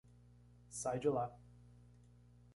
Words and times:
Sai 0.79 0.97
de 1.03 1.09
lá. 1.11 1.27